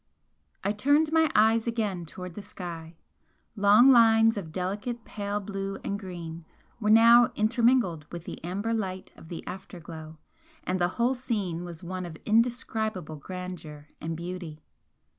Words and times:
I 0.63 0.71
turned 0.71 1.11
my 1.11 1.29
eyes 1.35 1.67
again 1.67 2.07
towards 2.07 2.33
the 2.33 2.41
sky. 2.41 2.95
Long 3.55 3.91
lines 3.91 4.35
of 4.35 4.51
delicate 4.51 5.05
pale 5.05 5.39
blue 5.39 5.77
and 5.83 5.99
green 5.99 6.43
were 6.79 6.89
now 6.89 7.31
intermingled 7.35 8.07
with 8.11 8.23
the 8.23 8.43
amber 8.43 8.73
light 8.73 9.11
of 9.15 9.29
the 9.29 9.45
after 9.45 9.79
glow, 9.79 10.17
and 10.63 10.81
the 10.81 10.87
whole 10.97 11.13
scene 11.13 11.63
was 11.63 11.83
one 11.83 12.07
of 12.07 12.17
indescribable 12.25 13.17
grandeur 13.17 13.89
and 14.01 14.17
beauty. 14.17 14.63